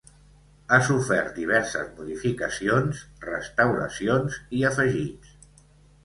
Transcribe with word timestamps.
Ha 0.67 0.77
sofert 0.85 1.35
diverses 1.41 1.91
modificacions, 1.99 3.01
restauracions 3.25 4.39
i 4.61 4.63
afegits. 4.71 5.35